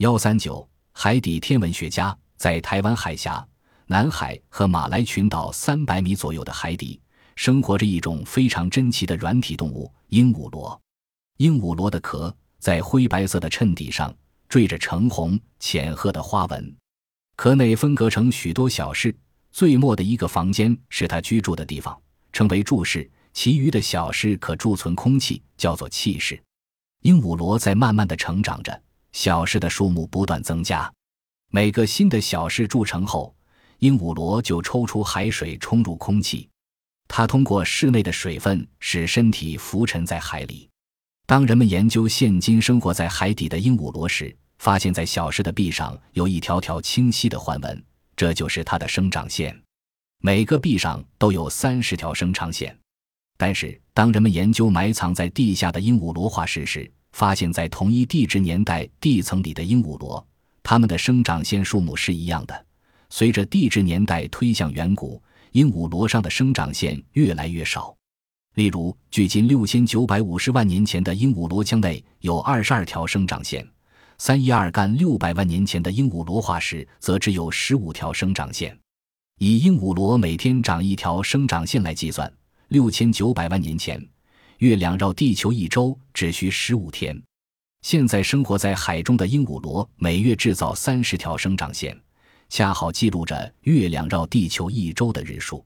[0.00, 3.46] 幺三九，海底天文学家在台湾海峡、
[3.84, 6.98] 南海和马来群岛三百米左右的海底，
[7.36, 10.80] 生活着一种非常珍奇的软体动物——鹦鹉螺。
[11.36, 14.10] 鹦鹉螺的壳在灰白色的衬底上
[14.48, 16.74] 缀着橙红、浅褐的花纹，
[17.36, 19.14] 壳内分隔成许多小室，
[19.52, 21.94] 最末的一个房间是它居住的地方，
[22.32, 23.06] 称为住室。
[23.34, 26.42] 其余的小室可贮存空气，叫做气室。
[27.02, 28.82] 鹦鹉螺在慢慢的成长着，
[29.12, 30.92] 小室的数目不断增加。
[31.50, 33.34] 每个新的小室筑成后，
[33.78, 36.48] 鹦鹉螺就抽出海水冲入空气。
[37.08, 40.68] 它通过室内的水分使身体浮沉在海里。
[41.26, 47.84] 当人们研究现今生活在海底的鹦鹉螺时，发现在小室的壁上有一条条清晰的环纹，
[48.14, 49.60] 这就是它的生长线。
[50.22, 52.78] 每个壁上都有三十条生长线。
[53.36, 60.26] 但是，当人们研究埋藏在地下的鹦鹉螺化石时，发现，在同一地质年代地层里的鹦鹉螺，
[60.62, 62.66] 它们的生长线数目是一样的。
[63.10, 67.94] 随着地质年代推向远古，鹦鹉螺上的生长线越来越少。
[68.54, 73.68] 例如，距今六千九百五十万年前的鹦鹉螺腔内有二十二条生长线，
[74.16, 78.74] 三一二干六百万年前的鹦鹉螺化石则只有十五条生长线。
[79.36, 82.32] 以鹦鹉螺每天长一条生长线来计算。
[82.68, 84.02] 六千九百万年前，
[84.60, 87.18] 月亮绕地球一周只需十五天。
[87.80, 91.98] 现在生活在海中的鹦鹉螺每月制造三十条生长线，
[92.50, 95.64] 恰好记录着月亮绕地球一周的日数。